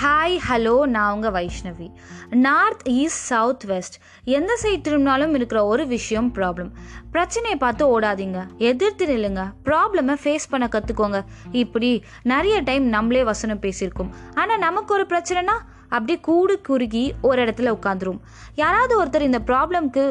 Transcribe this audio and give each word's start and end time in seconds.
Hi 0.00 0.34
hello 0.48 0.82
நான் 0.94 1.12
உங்கள் 1.12 1.32
Vaishnavi. 1.36 1.86
North 2.30 2.88
east 2.88 3.22
south 3.24 3.64
west 3.64 3.94
எந்த 4.24 4.56
சைட் 4.56 4.82
திரும்பினாலும் 4.82 5.34
இருக்கிற 5.34 5.66
ஒரு 5.66 5.86
விஷயம் 5.86 6.32
ப்ராப்ளம் 6.34 6.70
பிரச்சனையை 7.10 7.58
பார்த்து 7.58 8.00
ஓடாதீங்க. 8.00 8.40
எதிர்த்து 8.56 9.06
நில்லுங்க. 9.06 9.44
ப்ராப்ளமை 9.64 10.16
ஃபேஸ் 10.24 10.50
பண்ண 10.50 10.68
கற்றுக்கோங்க 10.72 11.24
இப்படி 11.52 12.04
நிறைய 12.22 12.60
டைம் 12.60 12.84
நம்மளே 12.84 13.24
வசனம் 13.24 13.60
பேசியிருக்கோம். 13.60 14.12
ஆனால் 14.34 14.58
நமக்கு 14.58 14.94
ஒரு 14.94 15.06
பிரச்சனைனா 15.08 15.56
அப்படியே 15.88 16.20
கூடு 16.20 16.60
குறுகி 16.60 17.14
ஒரு 17.22 17.44
இடத்துல 17.44 17.76
உட்காந்துரும் 17.78 18.20
யாராவது 18.54 19.04
ஒருத்தர் 19.04 19.28
இந்த 19.30 19.38
ப்ராப்ளம்க்கு 19.46 20.04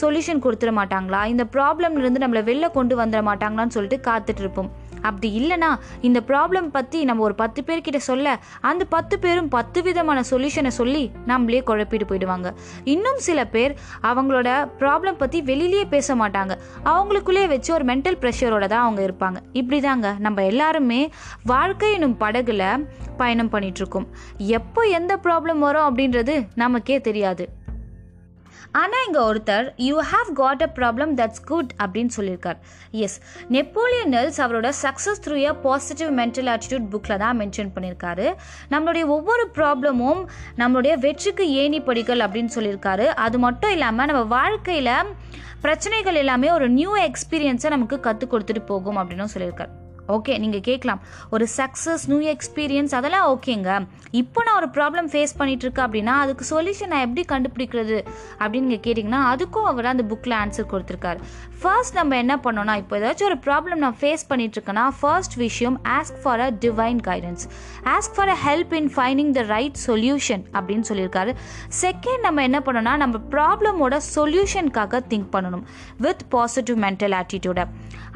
சொல்யூஷன் 0.00 0.44
கொடுத்துட 0.44 0.72
மாட்டாங்களா? 0.82 1.24
இந்த 1.24 1.44
ப்ராப்ளம்லேருந்து 1.52 2.24
நம்மளை 2.26 2.44
வெளில 2.52 2.70
கொண்டு 2.70 2.96
வந்துட 3.04 3.22
மாட்டாங்களான்னு 3.30 3.76
சொல்லிட்டு 3.78 4.10
காத்துட்டு 4.10 4.38
இருப்போம். 4.38 4.79
அப்படி 5.02 5.28
இல்லைனா 5.40 5.70
இந்த 6.00 6.20
ப்ராப்ளம் 6.26 6.68
பற்றி 6.76 7.04
நம்ம 7.04 7.22
ஒரு 7.22 7.34
பத்து 7.34 7.62
பேர்கிட்ட 7.66 7.96
சொல்ல 7.96 8.38
அந்த 8.60 8.84
பத்து 8.84 9.18
பேரும் 9.18 9.48
பத்து 9.48 9.82
விதமான 9.82 10.22
சொல்யூஷனை 10.30 10.72
சொல்லி 10.80 11.10
நம்மளே 11.26 11.62
குழப்பிட்டு 11.66 12.08
போயிடுவாங்க. 12.10 12.48
இன்னும் 12.84 13.18
சில 13.18 13.46
பேர் 13.46 13.74
அவங்களோட 14.02 14.48
ப்ராப்ளம் 14.78 15.20
பற்றி 15.22 15.42
வெளியிலேயே 15.42 15.84
பேச 15.88 16.14
மாட்டாங்க. 16.14 16.52
அவங்களுக்குள்ளே 16.84 17.46
வச்சு 17.48 17.72
ஒரு 17.72 17.84
மென்டல் 17.84 18.18
ப்ரெஷரோட 18.22 18.66
தான் 18.66 18.84
அவங்க 18.86 19.02
இருப்பாங்க. 19.08 19.38
இப்படி 19.52 19.80
தாங்க 19.80 20.14
நம்ம 20.18 20.44
எல்லாருமே 20.44 21.10
வாழ்க்கை 21.44 21.92
எனும் 21.92 22.16
படகுல 22.20 22.86
பயணம் 23.16 23.48
பண்ணிட்டு 23.48 23.80
இருக்கோம். 23.80 24.06
எப்போ 24.38 24.82
எந்த 24.82 25.16
ப்ராப்ளம் 25.24 25.58
வரும் 25.58 25.86
அப்படின்றது 25.88 26.46
நமக்கே 26.54 27.00
தெரியாது. 27.00 27.44
ஆனால் 28.80 29.04
இங்கே 29.06 29.20
ஒருத்தர் 29.28 29.66
you 29.88 29.96
have 30.12 30.28
got 30.40 30.62
a 30.66 30.70
problem 30.78 31.12
that's 31.20 31.42
good 31.50 31.72
அப்படின்னு 31.82 32.12
சொல்லியிருக்கார். 32.18 32.58
எஸ் 33.04 33.16
நெப்போலியன் 33.56 34.12
நெல்ஸ் 34.16 34.40
அவரோட 34.46 34.70
success 34.84 35.22
through 35.26 35.38
a 35.52 35.54
positive 35.66 36.12
mental 36.20 36.50
attitude 36.54 36.86
புக்கில் 36.94 37.20
தான் 37.24 37.38
மென்ஷன் 37.42 37.72
பண்ணியிருக்காரு. 37.74 38.28
நம்மளுடைய 38.74 39.06
ஒவ்வொரு 39.16 39.46
ப்ராப்ளமும் 39.58 40.22
நம்மளுடைய 40.62 40.94
வெற்றிக்கு 41.06 41.46
ஏணி 41.64 41.80
படிகள் 41.90 42.24
அப்படின்னு 42.26 42.54
சொல்லியிருக்காரு. 42.58 43.08
அது 43.26 43.38
மட்டும் 43.46 43.74
இல்லாமல் 43.76 44.10
நம்ம 44.12 44.24
வாழ்க்கையில் 44.38 44.94
பிரச்சனைகள் 45.66 46.20
எல்லாமே 46.22 46.50
ஒரு 46.58 46.68
நியூ 46.78 46.92
எக்ஸ்பீரியன்ஸை 47.08 47.70
நமக்கு 47.76 47.98
கற்றுக் 48.08 48.32
கொடுத்துட்டு 48.34 48.64
போகும் 48.72 49.00
அப்படின்னு 49.00 49.34
சொல்லியிருக்காரு. 49.36 49.72
ஓகே 50.16 50.34
நீங்கள் 50.44 50.64
கேட்கலாம். 50.68 51.00
ஒரு 51.34 51.46
சக்ஸஸ் 51.58 52.04
நியூ 52.12 52.20
எக்ஸ்பீரியன்ஸ் 52.34 52.94
அதெல்லாம் 52.98 53.26
ஓகேங்க. 53.34 53.70
இப்போ 54.20 54.40
நான் 54.46 54.58
ஒரு 54.60 54.68
ப்ராப்ளம் 54.76 55.08
ஃபேஸ் 55.12 55.34
பண்ணிட்டு 55.40 55.64
இருக்கேன் 55.66 55.86
அப்படின்னா 55.86 56.14
அதுக்கு 56.22 56.44
சொல்யூஷன் 56.52 56.90
நான் 56.92 57.04
எப்படி 57.06 57.24
கண்டுபிடிக்கிறது 57.32 57.98
அப்படின்னு 58.40 58.68
நீங்கள் 58.70 58.84
கேட்டிங்கன்னா 58.86 59.20
அதுக்கும் 59.32 59.68
அவர் 59.72 59.92
அந்த 59.92 60.04
புக்கில் 60.12 60.36
ஆன்சர் 60.42 60.70
கொடுத்துருக்காரு. 60.72 61.20
ஃபர்ஸ்ட் 61.62 61.96
நம்ம 61.98 62.16
என்ன 62.22 62.34
பண்ணோம்னா 62.44 62.74
இப்போ 62.82 62.94
ஏதாச்சும் 63.00 63.28
ஒரு 63.30 63.38
ப்ராப்ளம் 63.46 63.80
நான் 63.84 63.96
ஃபேஸ் 64.00 64.22
பண்ணிட்டு 64.28 64.56
இருக்கேன்னா 64.58 64.84
ஃபர்ஸ்ட் 65.00 65.34
விஷயம் 65.46 65.76
ask 65.96 66.20
for 66.22 66.42
a 66.46 66.48
divine 66.64 67.00
guidance 67.08 67.44
ask 67.94 68.14
for 68.16 68.32
a 68.34 68.38
help 68.46 68.72
in 68.80 68.90
finding 68.96 69.32
the 69.38 69.42
right 69.54 69.78
solution 69.86 70.44
அப்படின்னு 70.56 70.86
சொல்லியிருக்காரு. 70.90 71.32
செகண்ட் 71.82 72.22
நம்ம 72.26 72.42
என்ன 72.48 72.60
பண்ணோம்னா 72.66 72.94
நம்ம 73.04 73.20
ப்ராப்ளமோட 73.34 73.98
சொல்யூஷனுக்காக 74.16 75.02
திங்க் 75.12 75.30
பண்ணணும். 75.34 75.64
வித் 76.06 76.24
பாசிட்டிவ் 76.34 76.78
மென்டல் 76.86 77.16
ஆட்டிடியூட 77.20 77.60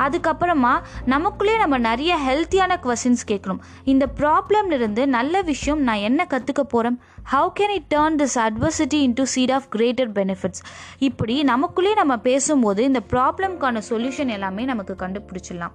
அதுக்கப்புறமா 0.05 0.72
நமக்குள்ளேயே 1.12 1.59
நம்ம 1.62 1.77
நிறைய 1.84 2.12
ஹெல்த்தியான 2.27 2.72
கொஸ்டின்ஸ் 2.82 3.24
கேட்கணும் 3.30 3.60
இந்த 3.84 4.04
ப்ராப்ளம்லேருந்து 4.18 5.02
நல்ல 5.08 5.42
விஷயம் 5.42 5.82
நான் 5.82 6.04
என்ன 6.04 6.26
கற்றுக்க 6.30 6.62
போகிறேன் 6.64 6.98
how 7.32 7.50
can 7.58 7.74
it 7.74 7.88
turn 7.88 8.18
this 8.20 8.38
adversity 8.38 9.00
into 9.06 9.26
seed 9.34 9.52
of 9.52 9.68
greater 9.68 10.12
benefits 10.12 10.62
இப்படி 11.08 11.36
நமக்குள்ளேயே 11.44 11.94
நம்ம 11.94 12.16
பேசும்போது 12.28 12.82
இந்த 12.84 13.02
ப்ராப்ளம்க்கான 13.12 13.82
சொல்யூஷன் 13.91 14.28
எல்லாமே 14.28 14.64
நமக்கு 14.64 14.96
கண்டுபிடிச்சிடலாம். 15.04 15.74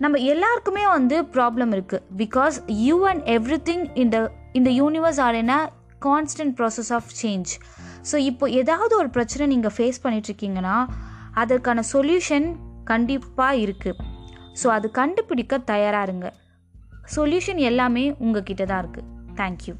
நம்ம 0.00 0.18
எல்லாருக்குமே 0.32 0.84
வந்து 0.88 1.16
ப்ராப்ளம் 1.36 1.72
இருக்குது 1.76 2.04
because 2.18 2.56
you 2.82 2.96
and 3.06 3.24
every 3.36 3.58
thing 3.68 3.86
இந்த 3.94 4.16
இந்த 4.52 4.70
யூனிவர்ஸ் 4.80 5.20
ஆர் 5.20 5.34
என்ன 5.34 5.54
constant 6.04 6.54
process 6.58 6.92
of 6.92 7.10
change 7.22 7.52
so 8.10 8.16
இப்போ 8.30 8.48
ஏதாவது 8.60 8.94
ஒரு 8.96 9.10
பிரச்சனை 9.10 9.46
நீங்கள் 9.46 9.74
ஃபேஸ் 9.76 10.02
பண்ணிகிட்ருக்கீங்கன்னா 10.04 10.76
அதற்கான 11.34 11.82
சொல்யூஷன் 11.92 12.46
கண்டிப்பாக 12.84 13.62
இருக்குது 13.64 14.07
ஸோ 14.62 14.66
அது 14.68 14.90
கண்டுபிடிக்க 14.90 15.58
தயாராக 15.58 16.06
இருங்க. 16.08 16.28
சொல்யூஷன் 17.16 17.60
எல்லாமே 17.70 18.04
உங்ககிட்ட 18.18 18.64
தான் 18.64 18.82
இருக்குது 18.84 19.08
தேங்க்யூ 19.36 19.74